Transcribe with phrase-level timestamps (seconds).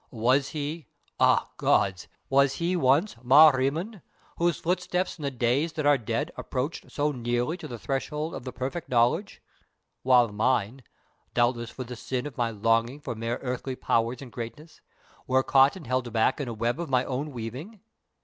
[0.09, 0.87] Was he
[1.19, 2.07] ah Gods!
[2.27, 4.01] was he once Ma Rim[=o]n,
[4.37, 8.43] whose footsteps in the days that are dead approached so nearly to the threshold of
[8.43, 9.43] the Perfect Knowledge,
[10.01, 10.81] while mine,
[11.35, 14.81] doubtless for the sin of my longing for mere earthly power and greatness,
[15.27, 17.79] were caught and held back in a web of my own weaving?